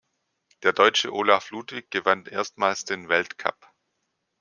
Der 0.63 0.73
Deutsche 0.73 1.13
Olaf 1.13 1.51
Ludwig 1.51 1.91
gewann 1.91 2.25
erstmals 2.25 2.85
den 2.85 3.07
Weltcup. 3.07 3.71